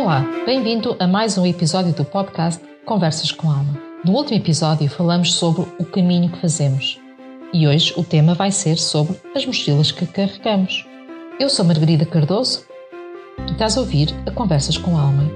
Olá, 0.00 0.24
bem-vindo 0.46 0.96
a 1.00 1.08
mais 1.08 1.36
um 1.36 1.44
episódio 1.44 1.92
do 1.92 2.04
podcast 2.04 2.62
Conversas 2.86 3.32
com 3.32 3.50
Alma. 3.50 3.76
No 4.04 4.12
último 4.12 4.38
episódio 4.38 4.88
falamos 4.88 5.34
sobre 5.34 5.66
o 5.76 5.84
caminho 5.84 6.30
que 6.30 6.38
fazemos 6.38 7.00
e 7.52 7.66
hoje 7.66 7.92
o 7.96 8.04
tema 8.04 8.32
vai 8.32 8.52
ser 8.52 8.76
sobre 8.76 9.16
as 9.34 9.44
mochilas 9.44 9.90
que 9.90 10.06
carregamos. 10.06 10.86
Eu 11.40 11.50
sou 11.50 11.64
Margarida 11.64 12.06
Cardoso 12.06 12.64
e 13.48 13.50
estás 13.50 13.76
a 13.76 13.80
ouvir 13.80 14.14
a 14.24 14.30
Conversas 14.30 14.78
com 14.78 14.96
Alma. 14.96 15.28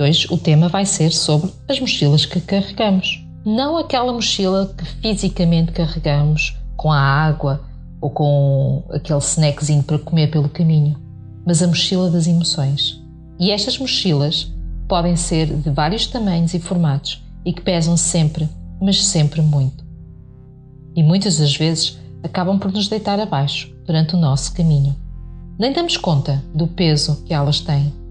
Hoje 0.00 0.26
o 0.30 0.38
tema 0.38 0.68
vai 0.68 0.86
ser 0.86 1.12
sobre 1.12 1.50
as 1.68 1.78
mochilas 1.78 2.24
que 2.24 2.40
carregamos. 2.40 3.22
Não 3.44 3.76
aquela 3.76 4.12
mochila 4.12 4.72
que 4.76 4.84
fisicamente 4.84 5.72
carregamos 5.72 6.56
com 6.76 6.90
a 6.90 6.98
água 6.98 7.60
ou 8.00 8.08
com 8.10 8.82
aquele 8.90 9.18
snackzinho 9.18 9.82
para 9.82 9.98
comer 9.98 10.30
pelo 10.30 10.48
caminho, 10.48 10.96
mas 11.46 11.62
a 11.62 11.66
mochila 11.66 12.10
das 12.10 12.26
emoções. 12.26 13.00
E 13.38 13.50
estas 13.50 13.78
mochilas 13.78 14.50
podem 14.88 15.14
ser 15.14 15.46
de 15.46 15.70
vários 15.70 16.06
tamanhos 16.06 16.54
e 16.54 16.58
formatos 16.58 17.22
e 17.44 17.52
que 17.52 17.60
pesam 17.60 17.96
sempre, 17.96 18.48
mas 18.80 19.04
sempre 19.04 19.42
muito. 19.42 19.84
E 20.96 21.02
muitas 21.02 21.38
das 21.38 21.54
vezes 21.54 21.98
acabam 22.22 22.58
por 22.58 22.72
nos 22.72 22.88
deitar 22.88 23.20
abaixo 23.20 23.70
durante 23.86 24.14
o 24.14 24.18
nosso 24.18 24.54
caminho. 24.54 24.96
Nem 25.58 25.72
damos 25.72 25.96
conta 25.96 26.42
do 26.54 26.66
peso 26.66 27.22
que 27.24 27.34
elas 27.34 27.60
têm. 27.60 28.01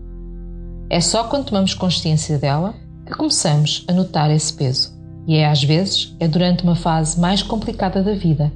É 0.92 1.00
só 1.00 1.24
quando 1.24 1.46
tomamos 1.46 1.74
consciência 1.74 2.38
dela 2.38 2.74
que 3.06 3.14
começamos 3.14 3.86
a 3.88 3.94
notar 3.94 4.30
esse 4.30 4.54
peso. 4.54 4.92
E 5.26 5.38
é 5.38 5.50
às 5.50 5.64
vezes 5.64 6.14
é 6.20 6.28
durante 6.28 6.66
uma 6.66 6.76
fase 6.76 7.18
mais 7.18 7.42
complicada 7.42 8.04
da 8.04 8.14
vida, 8.14 8.52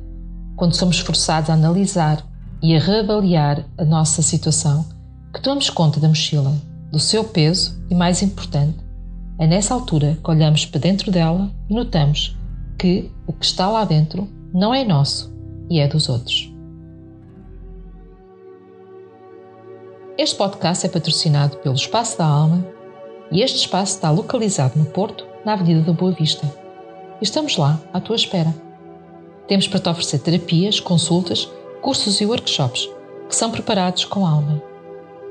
quando 0.57 0.75
somos 0.75 0.99
forçados 0.99 1.49
a 1.49 1.53
analisar 1.53 2.21
e 2.61 2.75
a 2.75 2.79
reavaliar 2.79 3.63
a 3.77 3.85
nossa 3.85 4.21
situação, 4.21 4.85
que 5.33 5.41
tomamos 5.41 5.69
conta 5.69 5.97
da 5.97 6.09
mochila, 6.09 6.53
do 6.91 6.99
seu 6.99 7.23
peso 7.23 7.81
e, 7.89 7.95
mais 7.95 8.21
importante, 8.21 8.79
é 9.39 9.47
nessa 9.47 9.73
altura 9.73 10.17
que 10.21 10.29
olhamos 10.29 10.65
para 10.65 10.81
dentro 10.81 11.09
dela 11.13 11.49
e 11.69 11.73
notamos 11.73 12.37
que 12.77 13.09
o 13.25 13.31
que 13.31 13.45
está 13.45 13.69
lá 13.69 13.85
dentro 13.85 14.27
não 14.53 14.73
é 14.73 14.83
nosso 14.83 15.33
e 15.69 15.79
é 15.79 15.87
dos 15.87 16.09
outros. 16.09 16.53
Este 20.17 20.37
podcast 20.37 20.85
é 20.85 20.89
patrocinado 20.89 21.57
pelo 21.57 21.75
Espaço 21.75 22.17
da 22.17 22.25
Alma 22.25 22.65
e 23.29 23.41
este 23.41 23.57
espaço 23.57 23.95
está 23.95 24.09
localizado 24.09 24.79
no 24.79 24.85
Porto, 24.85 25.27
na 25.43 25.51
Avenida 25.51 25.81
da 25.81 25.91
Boa 25.91 26.13
Vista. 26.13 26.49
Estamos 27.21 27.57
lá, 27.57 27.81
à 27.91 27.99
tua 27.99 28.15
espera. 28.15 28.55
Temos 29.45 29.67
para 29.67 29.81
te 29.81 29.89
oferecer 29.89 30.19
terapias, 30.19 30.79
consultas, 30.79 31.49
cursos 31.81 32.21
e 32.21 32.25
workshops 32.25 32.89
que 33.27 33.35
são 33.35 33.51
preparados 33.51 34.05
com 34.05 34.25
alma. 34.25 34.63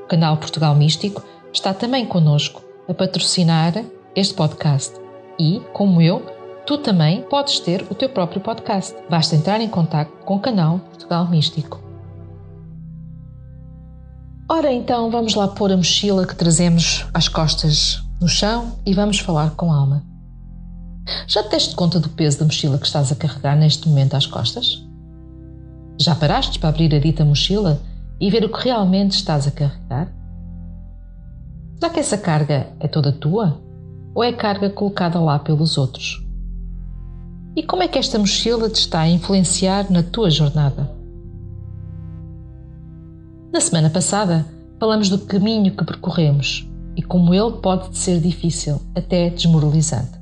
O 0.03 0.07
canal 0.07 0.37
Portugal 0.37 0.75
Místico 0.75 1.23
está 1.51 1.73
também 1.73 2.05
connosco 2.05 2.63
a 2.87 2.93
patrocinar 2.93 3.83
este 4.15 4.35
podcast 4.35 5.01
e, 5.39 5.63
como 5.73 6.03
eu, 6.03 6.21
tu 6.67 6.77
também 6.77 7.23
podes 7.23 7.59
ter 7.59 7.87
o 7.91 7.95
teu 7.95 8.11
próprio 8.11 8.43
podcast. 8.43 8.95
Basta 9.09 9.35
entrar 9.35 9.63
em 9.63 9.69
contato 9.69 10.13
com 10.27 10.37
o 10.37 10.41
canal 10.41 10.79
Portugal 10.79 11.27
Místico. 11.31 11.84
Ora, 14.49 14.71
então 14.71 15.11
vamos 15.11 15.35
lá 15.35 15.49
pôr 15.49 15.73
a 15.73 15.77
mochila 15.77 16.27
que 16.27 16.37
trazemos 16.37 17.07
às 17.15 17.29
costas 17.29 18.03
no 18.21 18.29
chão 18.29 18.73
e 18.85 18.93
vamos 18.93 19.19
falar 19.19 19.53
com 19.53 19.73
alma. 19.73 20.05
Já 21.27 21.43
te 21.43 21.49
deste 21.49 21.75
conta 21.75 21.99
do 21.99 22.11
peso 22.11 22.41
da 22.41 22.45
mochila 22.45 22.77
que 22.77 22.85
estás 22.85 23.11
a 23.11 23.17
carregar 23.17 23.57
neste 23.57 23.89
momento 23.89 24.15
às 24.15 24.27
costas? 24.27 24.87
Já 25.99 26.15
paraste 26.15 26.59
para 26.59 26.69
abrir 26.69 26.95
a 26.95 26.99
dita 26.99 27.25
mochila 27.25 27.81
e 28.21 28.31
ver 28.31 28.45
o 28.45 28.53
que 28.53 28.65
realmente 28.65 29.13
estás 29.13 29.47
a 29.47 29.51
carregar? 29.51 30.13
Será 31.77 31.91
que 31.91 32.01
essa 32.01 32.19
carga 32.19 32.69
é 32.81 32.87
toda 32.87 33.13
tua? 33.13 33.59
Ou 34.15 34.23
é 34.23 34.33
carga 34.33 34.69
colocada 34.69 35.19
lá 35.19 35.39
pelos 35.39 35.79
outros? 35.79 36.23
E 37.57 37.63
como 37.63 37.83
é 37.83 37.89
que 37.89 37.99
esta 37.99 38.19
mochila 38.19 38.69
te 38.69 38.77
está 38.77 39.01
a 39.01 39.09
influenciar 39.09 39.91
na 39.91 40.03
tua 40.03 40.29
jornada? 40.29 41.04
Na 43.55 43.61
semana 43.61 43.89
passada, 43.89 44.45
falamos 44.81 45.09
do 45.09 45.17
caminho 45.17 45.77
que 45.77 45.85
percorremos 45.85 46.69
e 46.97 47.03
como 47.05 47.33
ele 47.33 47.53
pode 47.63 47.97
ser 47.97 48.19
difícil, 48.19 48.83
até 48.97 49.31
desmoralizante. 49.31 50.19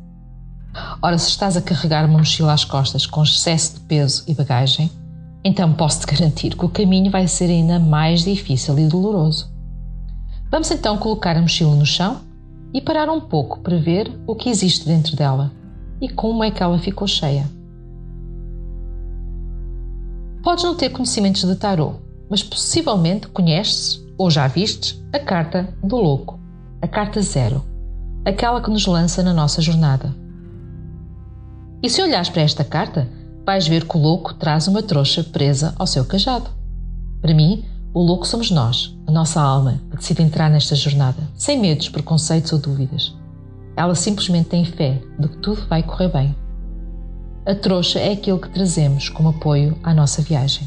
Ora, 1.00 1.16
se 1.16 1.31
estás 1.31 1.56
a 1.56 1.62
carregar 1.62 2.04
uma 2.04 2.19
mochila 2.19 2.53
às 2.53 2.66
costas 2.66 3.06
com 3.06 3.22
excesso 3.22 3.76
de 3.76 3.81
peso 3.87 4.22
e 4.28 4.34
bagagem, 4.34 4.93
então 5.43 5.72
posso-te 5.72 6.04
garantir 6.15 6.54
que 6.54 6.65
o 6.66 6.69
caminho 6.69 7.10
vai 7.10 7.26
ser 7.26 7.47
ainda 7.47 7.78
mais 7.78 8.22
difícil 8.22 8.78
e 8.78 8.87
doloroso. 8.87 9.50
Vamos 10.50 10.70
então 10.70 10.99
colocar 10.99 11.34
a 11.34 11.41
mochila 11.41 11.75
no 11.75 11.87
chão 11.87 12.20
e 12.75 12.82
parar 12.82 13.09
um 13.09 13.19
pouco 13.19 13.60
para 13.60 13.78
ver 13.78 14.12
o 14.26 14.34
que 14.34 14.50
existe 14.50 14.84
dentro 14.84 15.16
dela 15.16 15.50
e 16.03 16.09
como 16.10 16.44
é 16.44 16.50
que 16.50 16.62
ela 16.62 16.78
ficou 16.78 17.09
cheia. 17.09 17.49
Podes 20.43 20.64
não 20.64 20.75
ter 20.75 20.91
conhecimentos 20.91 21.47
de 21.47 21.56
tarot, 21.56 21.97
mas 22.32 22.43
possivelmente 22.43 23.28
conheces 23.28 24.03
ou 24.16 24.31
já 24.31 24.47
vistes 24.47 24.98
a 25.12 25.19
carta 25.19 25.69
do 25.84 25.97
louco, 25.97 26.41
a 26.81 26.88
carta 26.88 27.20
zero, 27.20 27.62
aquela 28.25 28.62
que 28.62 28.70
nos 28.70 28.87
lança 28.87 29.22
na 29.22 29.34
nossa 29.34 29.60
jornada. 29.60 30.16
E 31.82 31.91
se 31.91 32.00
olhares 32.00 32.31
para 32.31 32.41
esta 32.41 32.65
carta, 32.65 33.06
vais 33.44 33.69
ver 33.69 33.87
que 33.87 33.98
o 33.98 34.00
louco 34.00 34.32
traz 34.32 34.66
uma 34.66 34.82
trouxa 34.82 35.22
presa 35.22 35.75
ao 35.78 35.87
seu 35.87 36.06
cajado. 36.06 36.48
Para 37.20 37.34
mim, 37.34 37.66
o 37.93 38.00
louco 38.00 38.26
somos 38.26 38.50
nós, 38.50 38.97
a 39.06 39.12
nossa 39.12 39.38
alma, 39.38 39.78
que 39.91 39.99
decide 39.99 40.22
entrar 40.22 40.49
nesta 40.49 40.75
jornada, 40.75 41.22
sem 41.34 41.60
medos, 41.60 41.91
preconceitos 41.91 42.50
ou 42.54 42.59
dúvidas. 42.59 43.14
Ela 43.76 43.94
simplesmente 43.94 44.49
tem 44.49 44.64
fé 44.64 45.03
de 45.19 45.28
que 45.28 45.37
tudo 45.37 45.66
vai 45.69 45.82
correr 45.82 46.09
bem. 46.09 46.34
A 47.44 47.54
trouxa 47.54 47.99
é 47.99 48.12
aquilo 48.12 48.38
que 48.38 48.49
trazemos 48.49 49.10
como 49.10 49.28
apoio 49.28 49.78
à 49.82 49.93
nossa 49.93 50.22
viagem. 50.22 50.66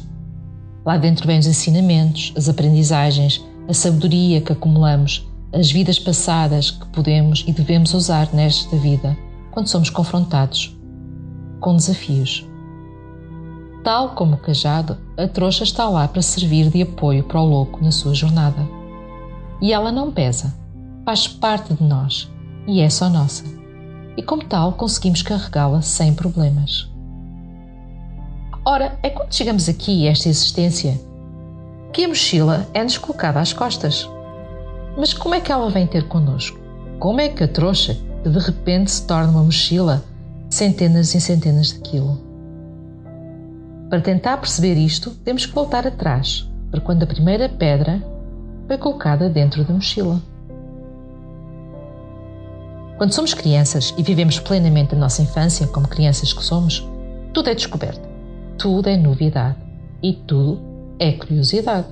Lá 0.86 0.98
dentro 0.98 1.26
vêm 1.26 1.40
os 1.40 1.48
ensinamentos, 1.48 2.32
as 2.38 2.48
aprendizagens, 2.48 3.44
a 3.68 3.74
sabedoria 3.74 4.40
que 4.40 4.54
acumulamos, 4.54 5.28
as 5.52 5.72
vidas 5.72 5.98
passadas 5.98 6.70
que 6.70 6.86
podemos 6.88 7.44
e 7.48 7.52
devemos 7.52 7.94
usar 7.94 8.32
nesta 8.34 8.76
vida 8.78 9.18
quando 9.52 9.68
somos 9.68 9.90
confrontados 9.90 10.78
com 11.60 11.76
desafios. 11.76 12.48
Tal 13.84 14.10
como 14.10 14.36
o 14.36 14.38
cajado, 14.38 14.98
a 15.18 15.28
trouxa 15.28 15.64
está 15.64 15.88
lá 15.90 16.08
para 16.08 16.22
servir 16.22 16.70
de 16.70 16.82
apoio 16.82 17.24
para 17.24 17.40
o 17.40 17.46
louco 17.46 17.84
na 17.84 17.92
sua 17.92 18.14
jornada. 18.14 18.68
E 19.62 19.72
ela 19.72 19.92
não 19.92 20.12
pesa, 20.12 20.54
faz 21.06 21.28
parte 21.28 21.74
de 21.74 21.84
nós 21.84 22.30
e 22.68 22.82
é 22.82 22.90
só 22.90 23.10
nossa. 23.10 23.44
E 24.18 24.24
como 24.24 24.44
tal, 24.44 24.74
conseguimos 24.74 25.22
carregá-la 25.22 25.82
sem 25.82 26.14
problemas. 26.14 26.90
Ora, 28.68 28.98
é 29.04 29.12
quando 29.12 29.32
chegamos 29.32 29.70
aqui 29.70 30.08
a 30.08 30.12
esta 30.12 30.28
existência 30.28 31.00
que 31.94 32.04
a 32.04 32.08
mochila 32.08 32.68
é-nos 32.74 32.98
colocada 32.98 33.40
às 33.40 33.54
costas. 33.54 34.10
Mas 34.98 35.14
como 35.14 35.36
é 35.36 35.40
que 35.40 35.52
ela 35.52 35.70
vem 35.70 35.86
ter 35.86 36.08
connosco? 36.08 36.60
Como 36.98 37.22
é 37.22 37.30
que 37.30 37.44
a 37.44 37.48
trouxa, 37.48 37.96
que 38.24 38.30
de 38.30 38.40
repente 38.40 38.90
se 38.90 39.06
torna 39.06 39.30
uma 39.30 39.44
mochila, 39.44 40.04
centenas 40.50 41.14
e 41.14 41.22
centenas 41.22 41.74
de 41.74 41.80
quilos? 41.82 42.18
Para 43.88 44.02
tentar 44.02 44.38
perceber 44.38 44.78
isto, 44.78 45.12
temos 45.24 45.46
que 45.46 45.54
voltar 45.54 45.86
atrás, 45.86 46.50
para 46.72 46.82
quando 46.82 47.04
a 47.04 47.08
primeira 47.08 47.48
pedra 47.48 48.02
foi 48.68 48.80
colocada 48.80 49.30
dentro 49.30 49.64
da 49.64 49.76
mochila. 49.76 50.20
Quando 52.98 53.14
somos 53.14 53.36
crianças 53.36 53.94
e 53.96 54.02
vivemos 54.02 54.40
plenamente 54.40 54.96
a 54.96 54.98
nossa 54.98 55.22
infância 55.22 55.68
como 55.68 55.88
crianças 55.88 56.34
que 56.34 56.44
somos, 56.44 56.84
tudo 57.32 57.50
é 57.50 57.54
descoberto, 57.54 58.05
tudo 58.58 58.90
é 58.90 58.98
novidade 58.98 59.58
e 60.02 60.14
tudo 60.14 60.60
é 61.00 61.12
curiosidade. 61.12 61.88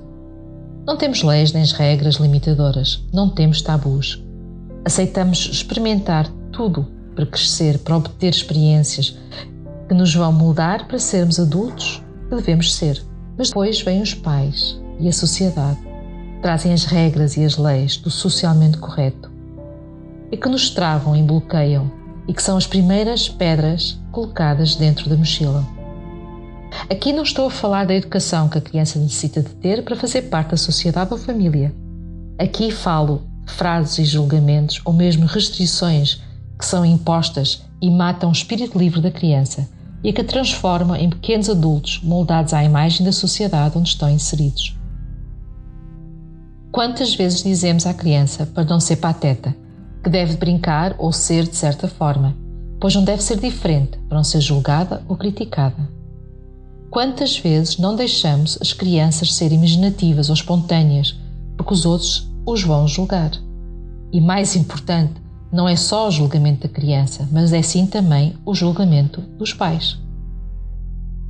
Não 0.86 0.96
temos 0.96 1.22
leis 1.22 1.52
nem 1.52 1.64
regras 1.64 2.16
limitadoras, 2.16 3.02
não 3.12 3.30
temos 3.30 3.62
tabus. 3.62 4.22
Aceitamos 4.84 5.48
experimentar 5.50 6.28
tudo 6.52 6.86
para 7.14 7.26
crescer, 7.26 7.78
para 7.78 7.96
obter 7.96 8.30
experiências 8.30 9.16
que 9.88 9.94
nos 9.94 10.14
vão 10.14 10.32
moldar 10.32 10.86
para 10.86 10.98
sermos 10.98 11.38
adultos 11.38 12.02
que 12.28 12.36
devemos 12.36 12.74
ser. 12.74 13.02
Mas 13.36 13.48
depois 13.48 13.80
vêm 13.80 14.02
os 14.02 14.14
pais 14.14 14.78
e 15.00 15.08
a 15.08 15.12
sociedade, 15.12 15.78
trazem 16.42 16.72
as 16.72 16.84
regras 16.84 17.36
e 17.36 17.44
as 17.44 17.56
leis 17.56 17.96
do 17.96 18.10
socialmente 18.10 18.78
correto 18.78 19.34
e 20.30 20.36
que 20.36 20.48
nos 20.48 20.70
travam 20.70 21.16
e 21.16 21.22
bloqueiam 21.22 21.90
e 22.26 22.34
que 22.34 22.42
são 22.42 22.56
as 22.56 22.66
primeiras 22.66 23.28
pedras 23.28 24.00
colocadas 24.10 24.76
dentro 24.76 25.08
da 25.08 25.16
mochila. 25.16 25.64
Aqui 26.90 27.12
não 27.12 27.22
estou 27.22 27.46
a 27.46 27.50
falar 27.50 27.86
da 27.86 27.94
educação 27.94 28.48
que 28.48 28.58
a 28.58 28.60
criança 28.60 28.98
necessita 28.98 29.42
de 29.42 29.48
ter 29.50 29.82
para 29.82 29.96
fazer 29.96 30.22
parte 30.22 30.50
da 30.50 30.56
sociedade 30.56 31.12
ou 31.12 31.18
família. 31.18 31.74
Aqui 32.38 32.70
falo 32.70 33.22
frases 33.46 33.98
e 33.98 34.04
julgamentos 34.04 34.80
ou 34.84 34.92
mesmo 34.92 35.24
restrições 35.24 36.22
que 36.58 36.64
são 36.64 36.84
impostas 36.84 37.64
e 37.80 37.90
matam 37.90 38.28
o 38.28 38.32
espírito 38.32 38.78
livre 38.78 39.00
da 39.00 39.10
criança 39.10 39.68
e 40.02 40.12
que 40.12 40.20
a 40.20 40.24
transformam 40.24 40.96
em 40.96 41.08
pequenos 41.08 41.48
adultos 41.48 42.00
moldados 42.02 42.52
à 42.52 42.62
imagem 42.62 43.04
da 43.04 43.12
sociedade 43.12 43.78
onde 43.78 43.88
estão 43.88 44.10
inseridos. 44.10 44.76
Quantas 46.70 47.14
vezes 47.14 47.42
dizemos 47.42 47.86
à 47.86 47.94
criança 47.94 48.44
para 48.44 48.64
não 48.64 48.80
ser 48.80 48.96
pateta, 48.96 49.56
que 50.02 50.10
deve 50.10 50.36
brincar 50.36 50.94
ou 50.98 51.12
ser 51.12 51.44
de 51.44 51.56
certa 51.56 51.88
forma, 51.88 52.36
pois 52.78 52.94
não 52.94 53.04
deve 53.04 53.22
ser 53.22 53.38
diferente 53.38 53.96
para 54.08 54.18
não 54.18 54.24
ser 54.24 54.40
julgada 54.40 55.02
ou 55.08 55.16
criticada? 55.16 56.03
Quantas 56.94 57.36
vezes 57.36 57.76
não 57.76 57.96
deixamos 57.96 58.56
as 58.62 58.72
crianças 58.72 59.34
ser 59.34 59.50
imaginativas 59.50 60.28
ou 60.28 60.34
espontâneas 60.34 61.18
porque 61.56 61.74
os 61.74 61.84
outros 61.84 62.30
os 62.46 62.62
vão 62.62 62.86
julgar? 62.86 63.32
E 64.12 64.20
mais 64.20 64.54
importante, 64.54 65.14
não 65.50 65.68
é 65.68 65.74
só 65.74 66.06
o 66.06 66.10
julgamento 66.12 66.68
da 66.68 66.72
criança, 66.72 67.28
mas 67.32 67.52
é 67.52 67.60
sim 67.62 67.84
também 67.84 68.36
o 68.46 68.54
julgamento 68.54 69.20
dos 69.36 69.52
pais. 69.52 69.98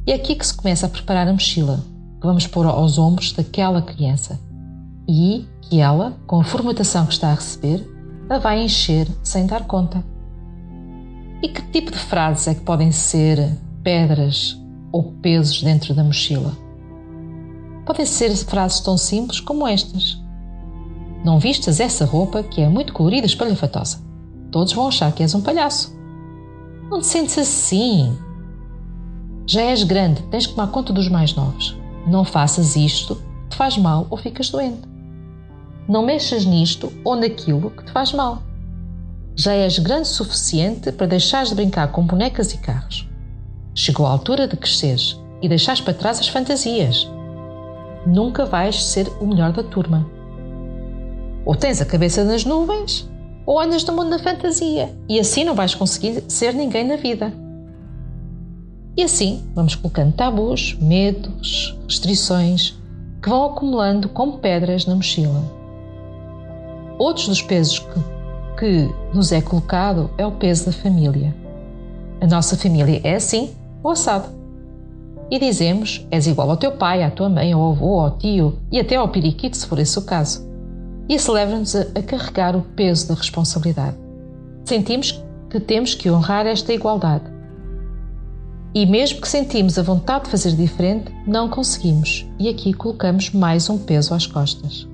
É 0.07 0.13
aqui 0.13 0.35
que 0.35 0.47
se 0.47 0.53
começa 0.53 0.85
a 0.85 0.91
preparar 0.91 1.27
a 1.29 1.33
mochila, 1.33 1.83
que 2.21 2.27
vamos 2.27 2.47
pôr 2.47 2.67
aos 2.67 2.99
ombros 2.99 3.33
daquela 3.33 3.81
criança 3.81 4.39
e 5.09 5.47
que 5.63 5.81
ela, 5.81 6.15
com 6.27 6.43
a 6.43 6.45
formatação 6.45 7.07
que 7.07 7.15
está 7.15 7.31
a 7.31 7.37
receber, 7.37 7.91
a 8.29 8.37
vai 8.37 8.63
encher 8.63 9.09
sem 9.23 9.47
dar 9.47 9.67
conta. 9.67 10.05
E 11.43 11.49
que 11.49 11.63
tipo 11.73 11.91
de 11.91 11.99
frases 11.99 12.49
é 12.49 12.55
que 12.55 12.61
podem 12.61 12.93
ser 12.93 13.51
pedras 13.83 14.63
ou 14.95 15.03
pesos 15.03 15.61
dentro 15.61 15.93
da 15.93 16.05
mochila. 16.05 16.57
Podem 17.85 18.07
ser 18.07 18.33
frases 18.37 18.79
tão 18.79 18.97
simples 18.97 19.41
como 19.41 19.67
estas. 19.67 20.23
Não 21.25 21.41
vistas 21.41 21.81
essa 21.81 22.05
roupa 22.05 22.45
que 22.45 22.61
é 22.61 22.69
muito 22.69 22.93
colorida 22.93 23.27
e 23.27 23.29
espalhafatosa. 23.29 23.99
Todos 24.53 24.73
vão 24.73 24.87
achar 24.87 25.11
que 25.11 25.25
és 25.25 25.35
um 25.35 25.41
palhaço. 25.41 25.93
Não 26.89 27.01
te 27.01 27.09
sentes 27.09 27.37
assim. 27.37 28.17
Já 29.49 29.63
és 29.63 29.83
grande, 29.83 30.23
tens 30.31 30.47
que 30.47 30.55
tomar 30.55 30.69
conta 30.69 30.93
dos 30.93 31.09
mais 31.09 31.35
novos. 31.35 31.77
Não 32.07 32.25
faças 32.25 32.77
isto, 32.77 33.21
te 33.51 33.57
faz 33.57 33.77
mal 33.77 34.07
ou 34.11 34.17
ficas 34.17 34.49
doente. 34.49 34.89
Não 35.89 36.07
mexas 36.07 36.45
nisto 36.45 36.93
ou 37.05 37.17
naquilo 37.17 37.73
que 37.73 37.85
te 37.85 37.91
faz 37.91 38.13
mal. 38.13 38.45
Já 39.35 39.55
és 39.55 39.77
grande 39.81 40.03
o 40.03 40.13
suficiente 40.13 40.93
para 40.93 41.09
deixares 41.09 41.49
de 41.49 41.57
brincar 41.57 41.91
com 41.91 42.07
bonecas 42.07 42.55
e 42.55 42.59
carros. 42.59 43.09
Chegou 43.75 44.07
a 44.07 44.11
altura 44.11 44.47
de 44.47 44.57
cresceres 44.57 45.21
e 45.43 45.49
deixares 45.49 45.81
para 45.81 45.93
trás 45.93 46.21
as 46.21 46.29
fantasias. 46.29 47.11
Nunca 48.07 48.47
vais 48.47 48.85
ser 48.85 49.09
o 49.21 49.27
melhor 49.27 49.53
da 49.53 49.65
turma. 49.65 50.09
Ou 51.45 51.57
tens 51.57 51.81
a 51.81 51.85
cabeça 51.85 52.23
nas 52.23 52.45
nuvens, 52.45 53.11
ou 53.45 53.59
andas 53.59 53.85
no 53.85 53.93
mundo 53.93 54.11
da 54.11 54.19
fantasia, 54.19 54.95
e 55.09 55.19
assim 55.19 55.45
não 55.45 55.55
vais 55.55 55.75
conseguir 55.75 56.23
ser 56.29 56.55
ninguém 56.55 56.87
na 56.87 56.97
vida. 56.97 57.33
E 58.97 59.03
assim 59.03 59.43
vamos 59.55 59.75
colocando 59.75 60.15
tabus, 60.15 60.77
medos, 60.81 61.77
restrições 61.89 62.79
que 63.21 63.29
vão 63.29 63.47
acumulando 63.47 64.09
como 64.09 64.39
pedras 64.39 64.87
na 64.87 64.95
mochila. 64.95 65.43
Outros 66.97 67.27
dos 67.27 67.43
pesos 67.43 67.81
que, 67.81 68.01
que 68.61 68.95
nos 69.13 69.33
é 69.33 69.43
colocado 69.43 70.11
é 70.17 70.25
o 70.25 70.33
peso 70.33 70.67
da 70.67 70.73
família. 70.73 71.35
A 72.21 72.27
nossa 72.27 72.57
família 72.57 73.01
é 73.03 73.17
assim 73.17 73.51
ou 73.85 73.93
assado. 73.93 74.29
E 75.31 75.39
dizemos: 75.39 76.07
és 76.11 76.27
igual 76.27 76.51
ao 76.51 76.57
teu 76.57 76.73
pai, 76.73 77.03
à 77.03 77.11
tua 77.11 77.29
mãe, 77.29 77.53
ao 77.53 77.71
avô, 77.71 78.01
ao 78.01 78.19
tio 78.19 78.59
e 78.73 78.81
até 78.81 78.97
ao 78.97 79.09
periquito, 79.09 79.57
se 79.57 79.67
for 79.67 79.79
esse 79.79 79.99
o 79.99 80.03
caso. 80.03 80.49
Isso 81.09 81.31
leva-nos 81.31 81.77
a 81.77 82.03
carregar 82.03 82.57
o 82.57 82.63
peso 82.63 83.09
da 83.09 83.15
responsabilidade. 83.15 83.97
Sentimos 84.65 85.23
que 85.51 85.61
temos 85.61 85.95
que 85.95 86.11
honrar 86.11 86.47
esta 86.47 86.73
igualdade. 86.73 87.25
E 88.75 88.87
mesmo 88.87 89.21
que 89.21 89.29
sentimos 89.29 89.79
a 89.79 89.83
vontade 89.83 90.25
de 90.25 90.31
fazer 90.31 90.53
diferente, 90.53 91.15
não 91.27 91.49
conseguimos, 91.49 92.27
e 92.41 92.49
aqui 92.49 92.73
colocamos 92.73 93.31
mais 93.31 93.71
um 93.71 93.79
peso 93.79 94.15
às 94.15 94.27
costas. 94.27 94.89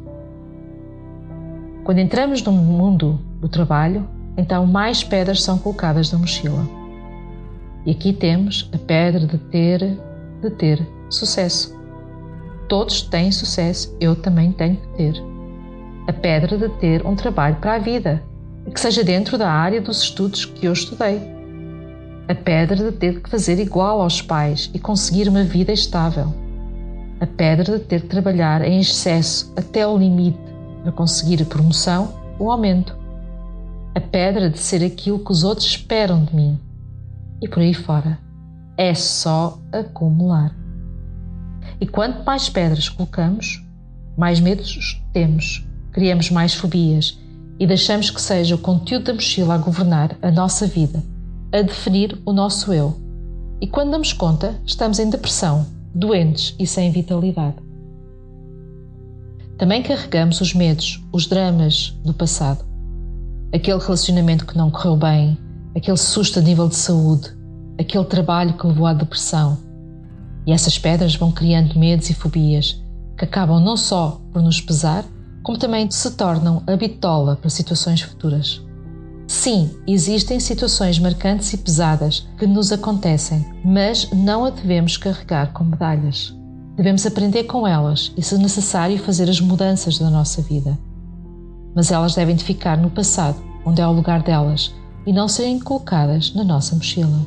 Quando 1.84 1.98
entramos 1.98 2.42
no 2.42 2.52
mundo 2.52 3.19
do 3.40 3.48
trabalho, 3.48 4.06
então 4.37 4.66
mais 4.66 5.02
pedras 5.02 5.42
são 5.42 5.56
colocadas 5.56 6.12
na 6.12 6.19
mochila. 6.19 6.80
E 7.87 7.93
aqui 7.93 8.12
temos 8.12 8.69
a 8.75 8.79
pedra 8.79 9.27
de 9.27 9.38
ter, 9.38 9.99
de 10.43 10.50
ter 10.50 10.87
sucesso. 11.09 11.79
Todos 12.69 13.03
têm 13.03 13.32
sucesso, 13.32 13.97
eu 14.00 14.15
também 14.15 14.53
tenho 14.53 14.77
que 14.77 14.88
ter. 14.97 15.15
A 16.06 16.12
pedra 16.12 16.59
de 16.59 16.69
ter 16.77 17.05
um 17.06 17.17
trabalho 17.17 17.56
para 17.56 17.75
a 17.75 17.79
vida, 17.79 18.23
que 18.73 18.81
seja 18.81 19.03
dentro 19.03 19.38
da 19.38 19.50
área 19.50 19.81
dos 19.81 20.03
estudos 20.03 20.44
que 20.44 20.67
eu 20.67 20.73
estudei. 20.73 21.21
A 22.29 22.35
pedra 22.35 22.77
de 22.77 22.93
ter 22.93 23.21
que 23.23 23.31
fazer 23.31 23.59
igual 23.59 24.00
aos 24.03 24.21
pais 24.21 24.71
e 24.75 24.79
conseguir 24.79 25.26
uma 25.29 25.43
vida 25.43 25.73
estável. 25.73 26.33
A 27.19 27.26
pedra 27.26 27.79
de 27.79 27.85
ter 27.85 28.03
que 28.03 28.09
trabalhar 28.09 28.62
em 28.62 28.79
excesso 28.81 29.53
até 29.56 29.87
o 29.87 29.97
limite 29.97 30.38
para 30.83 30.93
conseguir 30.93 31.43
a 31.43 31.47
promoção 31.47 32.15
ou 32.38 32.50
aumento. 32.50 32.97
A 33.94 34.00
pedra 34.00 34.49
de 34.49 34.59
ser 34.59 34.85
aquilo 34.85 35.19
que 35.19 35.33
os 35.33 35.43
outros 35.43 35.67
esperam 35.67 36.25
de 36.25 36.37
mim 36.37 36.69
e 37.40 37.48
por 37.48 37.60
aí 37.60 37.75
fora. 37.75 38.19
É 38.76 38.94
só 38.94 39.58
acumular. 39.72 40.54
E 41.81 41.87
quanto 41.87 42.25
mais 42.25 42.48
pedras 42.48 42.88
colocamos, 42.88 43.64
mais 44.16 44.40
medos 44.40 45.00
temos, 45.12 45.66
criamos 45.92 46.31
mais 46.31 46.54
fobias 46.54 47.19
e 47.58 47.66
deixamos 47.66 48.10
que 48.10 48.20
seja 48.20 48.54
o 48.54 48.58
conteúdo 48.58 49.04
da 49.04 49.14
mochila 49.14 49.54
a 49.54 49.58
governar 49.58 50.16
a 50.22 50.31
nossa 50.31 50.66
vida, 50.66 51.02
a 51.52 51.62
definir 51.62 52.20
o 52.25 52.32
nosso 52.32 52.73
eu. 52.73 52.99
E 53.61 53.66
quando 53.66 53.90
damos 53.90 54.12
conta, 54.12 54.54
estamos 54.64 54.99
em 54.99 55.11
depressão, 55.11 55.66
doentes 55.94 56.54
e 56.59 56.66
sem 56.66 56.90
vitalidade. 56.90 57.56
Também 59.59 59.82
carregamos 59.82 60.40
os 60.40 60.54
medos, 60.54 61.04
os 61.12 61.26
dramas 61.26 61.90
do 62.02 62.14
passado. 62.14 62.64
Aquele 63.52 63.78
relacionamento 63.78 64.47
que 64.47 64.56
não 64.56 64.70
correu 64.70 64.97
bem, 64.97 65.37
aquele 65.75 65.97
susto 65.97 66.39
a 66.39 66.43
nível 66.43 66.69
de 66.69 66.77
saúde, 66.77 67.31
aquele 67.79 68.05
trabalho 68.05 68.55
que 68.55 68.67
levou 68.67 68.87
à 68.87 68.93
depressão. 68.93 69.59
E 70.47 70.53
essas 70.53 70.79
pedras 70.79 71.15
vão 71.15 71.31
criando 71.31 71.79
medos 71.79 72.11
e 72.11 72.15
fobias 72.15 72.83
que 73.17 73.25
acabam 73.25 73.62
não 73.62 73.77
só 73.77 74.19
por 74.33 74.41
nos 74.41 74.61
pesar, 74.61 75.05
como 75.43 75.59
também 75.59 75.91
se 75.91 76.11
tornam 76.12 76.62
a 76.67 76.75
bitola 76.75 77.37
para 77.37 77.50
situações 77.50 78.00
futuras. 78.00 78.62
Sim, 79.27 79.71
existem 79.87 80.41
situações 80.41 80.99
marcantes 80.99 81.53
e 81.53 81.59
pesadas 81.59 82.27
que 82.39 82.47
nos 82.47 82.73
acontecem, 82.73 83.47
mas 83.65 84.11
não 84.11 84.45
a 84.45 84.50
devemos 84.50 84.97
carregar 84.97 85.53
com 85.53 85.65
medalhas. 85.65 86.35
Devemos 86.77 87.05
aprender 87.07 87.45
com 87.45 87.67
elas 87.67 88.12
e, 88.17 88.23
se 88.23 88.37
necessário, 88.39 88.99
fazer 88.99 89.29
as 89.29 89.41
mudanças 89.41 89.99
da 89.99 90.09
nossa 90.09 90.41
vida. 90.41 90.79
Mas 91.77 91.93
elas 91.93 92.15
devem 92.15 92.37
ficar 92.39 92.79
no 92.79 92.91
passado, 92.91 93.37
onde 93.65 93.81
é 93.81 93.87
o 93.87 93.93
lugar 93.93 94.23
delas, 94.23 94.75
e 95.07 95.12
não 95.12 95.28
serem 95.28 95.59
colocadas 95.59 96.35
na 96.35 96.45
nossa 96.45 96.75
mochila. 96.75 97.26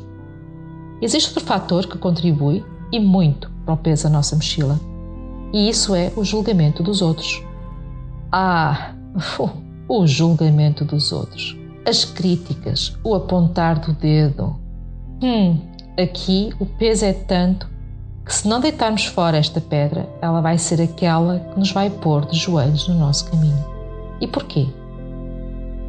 Existe 1.00 1.28
outro 1.30 1.44
fator 1.44 1.86
que 1.86 1.98
contribui, 1.98 2.64
e 2.92 3.00
muito, 3.00 3.50
para 3.64 3.74
o 3.74 3.76
peso 3.76 4.04
da 4.04 4.10
nossa 4.10 4.36
mochila. 4.36 4.78
E 5.52 5.68
isso 5.68 5.94
é 5.94 6.12
o 6.16 6.24
julgamento 6.24 6.82
dos 6.82 7.02
outros. 7.02 7.42
Ah, 8.30 8.94
o 9.88 10.06
julgamento 10.06 10.84
dos 10.84 11.12
outros. 11.12 11.56
As 11.86 12.04
críticas, 12.04 12.96
o 13.04 13.14
apontar 13.14 13.78
do 13.80 13.92
dedo. 13.92 14.58
Hum, 15.22 15.58
aqui 15.98 16.50
o 16.58 16.66
peso 16.66 17.04
é 17.04 17.12
tanto 17.12 17.68
que 18.24 18.34
se 18.34 18.48
não 18.48 18.58
deitarmos 18.58 19.04
fora 19.04 19.36
esta 19.36 19.60
pedra, 19.60 20.08
ela 20.22 20.40
vai 20.40 20.56
ser 20.56 20.80
aquela 20.80 21.40
que 21.40 21.58
nos 21.58 21.72
vai 21.72 21.90
pôr 21.90 22.24
de 22.24 22.38
joelhos 22.38 22.88
no 22.88 22.94
nosso 22.94 23.30
caminho. 23.30 23.64
E 24.20 24.26
porquê? 24.26 24.66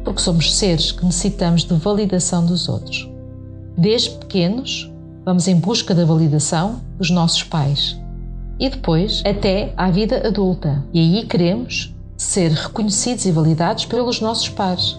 Porque 0.06 0.22
somos 0.22 0.54
seres 0.54 0.92
que 0.92 1.04
necessitamos 1.04 1.64
de 1.64 1.74
validação 1.74 2.46
dos 2.46 2.68
outros. 2.68 3.10
Desde 3.76 4.10
pequenos, 4.10 4.88
vamos 5.24 5.48
em 5.48 5.56
busca 5.56 5.92
da 5.92 6.04
validação 6.04 6.80
dos 6.96 7.10
nossos 7.10 7.42
pais 7.42 7.98
e 8.60 8.70
depois 8.70 9.20
até 9.26 9.72
à 9.76 9.90
vida 9.90 10.28
adulta. 10.28 10.84
E 10.94 11.00
aí 11.00 11.26
queremos 11.26 11.92
ser 12.16 12.52
reconhecidos 12.52 13.26
e 13.26 13.32
validados 13.32 13.84
pelos 13.84 14.20
nossos 14.20 14.48
pares. 14.48 14.96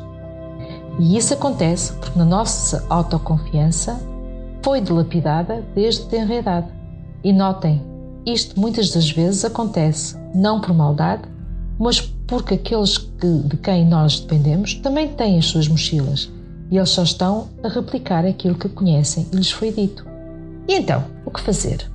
E 0.99 1.17
isso 1.17 1.33
acontece 1.33 1.93
porque 1.93 2.19
na 2.19 2.25
nossa 2.25 2.85
autoconfiança 2.89 3.97
foi 4.61 4.81
dilapidada 4.81 5.63
desde 5.73 6.05
tenra 6.07 6.35
idade. 6.35 6.67
E 7.23 7.31
notem, 7.31 7.81
isto 8.25 8.59
muitas 8.59 8.91
das 8.91 9.09
vezes 9.09 9.45
acontece 9.45 10.17
não 10.35 10.59
por 10.59 10.73
maldade, 10.73 11.23
mas 11.79 12.13
porque 12.27 12.55
aqueles 12.55 12.97
que, 12.97 13.39
de 13.45 13.57
quem 13.57 13.85
nós 13.85 14.19
dependemos 14.19 14.75
também 14.75 15.07
têm 15.07 15.39
as 15.39 15.45
suas 15.45 15.67
mochilas 15.67 16.29
e 16.69 16.77
eles 16.77 16.89
só 16.89 17.03
estão 17.03 17.47
a 17.63 17.69
replicar 17.69 18.25
aquilo 18.25 18.55
que 18.55 18.69
conhecem 18.69 19.25
e 19.31 19.35
lhes 19.35 19.51
foi 19.51 19.71
dito. 19.71 20.05
E 20.67 20.75
então, 20.75 21.05
o 21.25 21.31
que 21.31 21.39
fazer? 21.39 21.89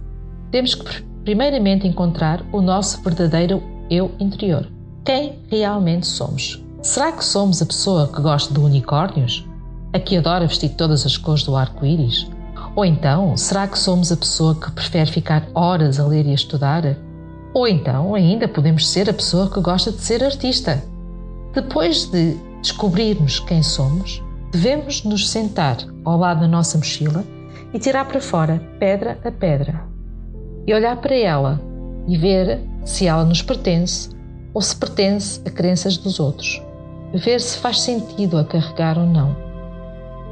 Temos 0.50 0.74
que 0.74 1.02
primeiramente 1.24 1.86
encontrar 1.86 2.42
o 2.52 2.60
nosso 2.60 3.02
verdadeiro 3.02 3.62
eu 3.90 4.10
interior. 4.18 4.66
Quem 5.04 5.38
realmente 5.50 6.06
somos? 6.06 6.62
Será 6.82 7.12
que 7.12 7.24
somos 7.24 7.60
a 7.60 7.66
pessoa 7.66 8.08
que 8.08 8.20
gosta 8.20 8.52
de 8.52 8.60
unicórnios? 8.60 9.46
A 9.92 9.98
que 9.98 10.16
adora 10.16 10.46
vestir 10.46 10.70
todas 10.70 11.04
as 11.04 11.16
cores 11.16 11.42
do 11.44 11.54
arco-íris? 11.54 12.26
Ou 12.74 12.84
então, 12.84 13.36
será 13.36 13.68
que 13.68 13.78
somos 13.78 14.10
a 14.10 14.16
pessoa 14.16 14.54
que 14.54 14.70
prefere 14.70 15.10
ficar 15.10 15.46
horas 15.54 16.00
a 16.00 16.06
ler 16.06 16.26
e 16.26 16.30
a 16.30 16.34
estudar? 16.34 16.96
Ou 17.54 17.68
então, 17.68 18.14
ainda 18.14 18.49
podemos 18.49 18.88
ser 18.88 19.11
a 19.11 19.12
pessoa 19.12 19.50
que 19.50 19.61
gosta 19.61 19.92
de 19.92 20.00
ser 20.00 20.25
artista. 20.25 20.82
Depois 21.54 22.06
de 22.06 22.35
descobrirmos 22.62 23.40
quem 23.40 23.62
somos, 23.62 24.23
devemos 24.50 25.04
nos 25.04 25.28
sentar 25.28 25.76
ao 26.04 26.18
lado 26.18 26.40
da 26.40 26.49
nossa 26.49 26.78
mochila 26.78 27.25
e 27.75 27.78
tirar 27.78 28.06
para 28.06 28.21
fora, 28.21 28.62
pedra 28.78 29.18
a 29.25 29.30
pedra, 29.30 29.85
e 30.66 30.73
olhar 30.73 30.97
para 30.97 31.14
ela 31.14 31.61
e 32.06 32.16
ver 32.16 32.61
se 32.85 33.06
ela 33.06 33.25
nos 33.25 33.42
pertence 33.42 34.11
ou 34.54 34.61
se 34.61 34.75
pertence 34.76 35.40
a 35.47 35.50
crenças 35.50 35.97
dos 35.97 36.21
outros. 36.21 36.62
Ver 37.14 37.40
se 37.40 37.59
faz 37.59 37.80
sentido 37.80 38.38
a 38.38 38.44
carregar 38.44 38.99
ou 38.99 39.06
não. 39.06 39.37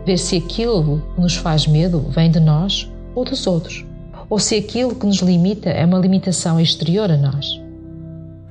Ver 0.07 0.17
se 0.17 0.37
aquilo 0.37 1.03
que 1.15 1.21
nos 1.21 1.37
faz 1.37 1.67
medo 1.67 2.01
vem 2.09 2.31
de 2.31 2.41
nós 2.41 2.91
ou 3.15 3.25
dos 3.25 3.47
outros. 3.47 3.85
Ou 4.31 4.39
se 4.39 4.55
aquilo 4.55 4.95
que 4.95 5.07
nos 5.07 5.19
limita 5.19 5.69
é 5.69 5.85
uma 5.85 5.99
limitação 5.99 6.61
exterior 6.61 7.11
a 7.11 7.17
nós. 7.17 7.61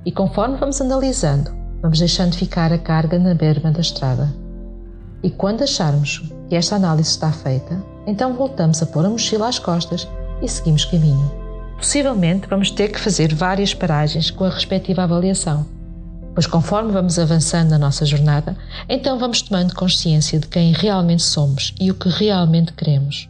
E 0.06 0.12
conforme 0.12 0.58
vamos 0.58 0.82
analisando, 0.82 1.52
vamos 1.82 2.00
deixando 2.00 2.36
ficar 2.36 2.72
a 2.74 2.78
carga 2.78 3.18
na 3.18 3.34
berma 3.34 3.72
da 3.72 3.80
estrada. 3.80 4.32
E 5.24 5.30
quando 5.30 5.64
acharmos 5.64 6.22
que 6.50 6.56
esta 6.56 6.76
análise 6.76 7.10
está 7.10 7.32
feita, 7.32 7.82
então 8.06 8.34
voltamos 8.34 8.82
a 8.82 8.86
pôr 8.86 9.06
a 9.06 9.10
mochila 9.10 9.48
às 9.48 9.58
costas 9.58 10.08
e 10.42 10.48
seguimos 10.48 10.86
caminho. 10.86 11.32
Possivelmente 11.78 12.48
vamos 12.50 12.72
ter 12.72 12.90
que 12.90 13.00
fazer 13.00 13.34
várias 13.34 13.74
paragens 13.74 14.30
com 14.30 14.44
a 14.44 14.50
respectiva 14.50 15.04
avaliação, 15.04 15.66
pois 16.34 16.46
conforme 16.46 16.92
vamos 16.92 17.18
avançando 17.18 17.70
na 17.70 17.78
nossa 17.80 18.06
jornada, 18.06 18.58
então 18.88 19.18
vamos 19.18 19.42
tomando 19.42 19.74
consciência 19.76 20.40
de 20.40 20.48
quem 20.48 20.74
realmente 20.74 21.24
somos 21.24 21.74
e 21.80 21.90
o 21.90 21.96
que 21.96 22.10
realmente 22.10 22.74
queremos. 22.74 23.30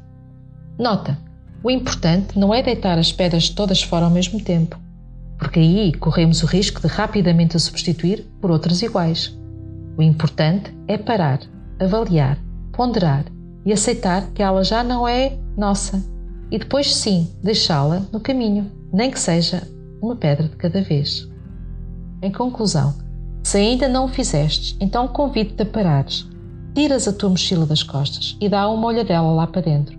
Nota: 0.80 1.18
o 1.62 1.70
importante 1.70 2.40
não 2.40 2.54
é 2.54 2.64
deitar 2.64 2.98
as 2.98 3.12
pedras 3.12 3.50
todas 3.50 3.82
fora 3.82 4.06
ao 4.06 4.12
mesmo 4.12 4.42
tempo, 4.42 4.80
porque 5.38 5.60
aí 5.60 5.94
corremos 5.94 6.42
o 6.42 6.46
risco 6.46 6.82
de 6.82 6.88
rapidamente 6.88 7.58
a 7.58 7.60
substituir 7.60 8.26
por 8.40 8.50
outras 8.50 8.82
iguais. 8.82 9.38
O 9.98 10.02
importante 10.02 10.74
é 10.88 10.98
parar, 10.98 11.42
avaliar, 11.78 12.38
ponderar 12.72 13.26
e 13.66 13.74
aceitar 13.74 14.28
que 14.32 14.42
ela 14.42 14.64
já 14.64 14.84
não 14.84 15.06
é 15.06 15.38
nossa 15.58 16.02
e 16.50 16.58
depois 16.58 16.96
sim 16.96 17.30
deixá-la 17.44 18.04
no 18.12 18.22
caminho, 18.22 18.72
nem 18.94 19.12
que 19.12 19.20
seja 19.20 19.68
uma 20.02 20.16
pedra 20.16 20.48
de 20.48 20.56
cada 20.56 20.82
vez. 20.82 21.28
Em 22.22 22.32
conclusão, 22.32 22.96
se 23.44 23.58
ainda 23.58 23.90
não 23.90 24.06
o 24.06 24.10
fizestes, 24.10 24.78
então 24.80 25.10
convido-te 25.10 25.64
a 25.64 25.66
parares. 25.66 26.26
Tiras 26.74 27.08
a 27.08 27.14
tua 27.14 27.30
mochila 27.30 27.66
das 27.66 27.84
costas 27.84 28.38
e 28.40 28.48
dá 28.48 28.70
uma 28.70 28.88
olhadela 28.88 29.34
lá 29.34 29.46
para 29.46 29.62
dentro. 29.62 29.99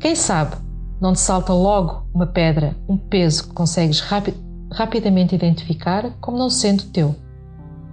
Quem 0.00 0.14
sabe 0.14 0.56
não 1.00 1.12
te 1.12 1.18
salta 1.18 1.52
logo 1.52 2.04
uma 2.14 2.26
pedra, 2.26 2.76
um 2.88 2.96
peso 2.96 3.48
que 3.48 3.54
consegues 3.54 3.98
rapi 3.98 4.32
rapidamente 4.70 5.34
identificar 5.34 6.12
como 6.20 6.38
não 6.38 6.48
sendo 6.48 6.84
teu, 6.84 7.16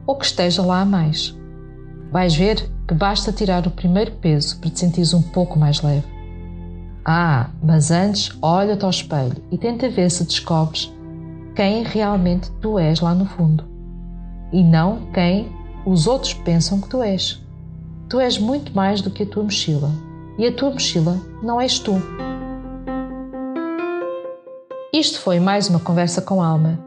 ou 0.05 0.15
que 0.15 0.25
esteja 0.25 0.61
lá 0.61 0.81
a 0.81 0.85
mais. 0.85 1.35
Vais 2.11 2.35
ver 2.35 2.69
que 2.87 2.93
basta 2.93 3.31
tirar 3.31 3.65
o 3.65 3.71
primeiro 3.71 4.11
peso 4.11 4.59
para 4.59 4.69
te 4.69 4.79
sentires 4.79 5.15
um 5.15 5.21
pouco 5.21 5.57
mais 5.57 5.81
leve. 5.81 6.05
Ah, 7.03 7.49
mas 7.63 7.89
antes 7.89 8.37
olha-te 8.39 8.83
ao 8.83 8.91
espelho 8.91 9.43
e 9.51 9.57
tenta 9.57 9.89
ver 9.89 10.11
se 10.11 10.25
descobres 10.25 10.93
quem 11.55 11.83
realmente 11.83 12.51
tu 12.61 12.77
és 12.77 12.99
lá 12.99 13.15
no 13.15 13.25
fundo 13.25 13.63
e 14.51 14.63
não 14.63 15.07
quem 15.11 15.51
os 15.85 16.05
outros 16.05 16.33
pensam 16.35 16.79
que 16.81 16.89
tu 16.89 17.01
és. 17.01 17.41
Tu 18.09 18.19
és 18.19 18.37
muito 18.37 18.75
mais 18.75 19.01
do 19.01 19.09
que 19.09 19.23
a 19.23 19.25
tua 19.25 19.43
mochila 19.43 19.89
e 20.37 20.47
a 20.47 20.51
tua 20.51 20.71
mochila 20.71 21.19
não 21.41 21.59
és 21.59 21.79
tu. 21.79 21.93
Isto 24.93 25.19
foi 25.19 25.39
mais 25.39 25.69
uma 25.69 25.79
conversa 25.79 26.21
com 26.21 26.41
a 26.41 26.47
alma. 26.47 26.79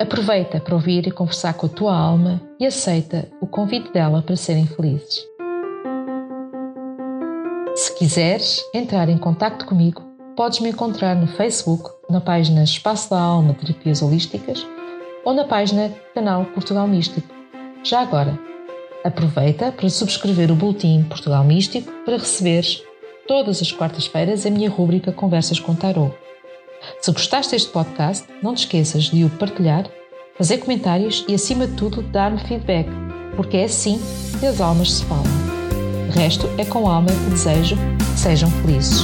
Aproveita 0.00 0.58
para 0.58 0.74
ouvir 0.74 1.06
e 1.06 1.12
conversar 1.12 1.54
com 1.54 1.66
a 1.66 1.68
tua 1.68 1.96
alma 1.96 2.40
e 2.58 2.66
aceita 2.66 3.28
o 3.40 3.46
convite 3.46 3.92
dela 3.92 4.20
para 4.20 4.34
serem 4.34 4.66
felizes. 4.66 5.20
Se 7.76 7.96
quiseres 7.96 8.60
entrar 8.74 9.08
em 9.08 9.16
contato 9.16 9.64
comigo, 9.64 10.02
podes 10.36 10.60
me 10.60 10.70
encontrar 10.70 11.14
no 11.14 11.26
Facebook, 11.26 11.88
na 12.10 12.20
página 12.20 12.64
Espaço 12.64 13.10
da 13.10 13.20
Alma 13.20 13.54
Terapias 13.54 14.02
Holísticas 14.02 14.66
ou 15.24 15.32
na 15.32 15.44
página 15.44 15.92
Canal 16.14 16.44
Portugal 16.46 16.88
Místico. 16.88 17.28
Já 17.84 18.00
agora, 18.00 18.38
aproveita 19.04 19.70
para 19.72 19.88
subscrever 19.88 20.50
o 20.50 20.56
Boletim 20.56 21.04
Portugal 21.04 21.44
Místico 21.44 21.90
para 22.04 22.16
receberes 22.16 22.82
todas 23.32 23.62
as 23.62 23.72
quartas-feiras 23.72 24.44
a 24.44 24.50
minha 24.50 24.68
rúbrica 24.68 25.10
Conversas 25.10 25.58
com 25.58 25.74
Tarot. 25.74 26.14
Se 27.00 27.10
gostaste 27.10 27.52
deste 27.52 27.70
podcast, 27.70 28.28
não 28.42 28.54
te 28.54 28.58
esqueças 28.58 29.04
de 29.04 29.24
o 29.24 29.30
partilhar, 29.30 29.88
fazer 30.36 30.58
comentários 30.58 31.24
e, 31.26 31.34
acima 31.34 31.66
de 31.66 31.74
tudo, 31.74 32.02
dar-me 32.02 32.38
feedback, 32.40 32.90
porque 33.34 33.56
é 33.56 33.64
assim 33.64 33.98
que 34.38 34.44
as 34.44 34.60
almas 34.60 34.92
se 34.92 35.04
falam 35.06 35.24
resto 36.14 36.46
é 36.58 36.64
com 36.66 36.86
alma 36.86 37.08
que 37.08 37.30
desejo 37.30 37.74
que 37.74 38.20
sejam 38.20 38.50
felizes. 38.50 39.00